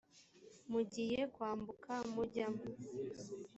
mugiye 0.71 1.21
kwambuka 1.33 1.93
mujyamo 2.13 2.63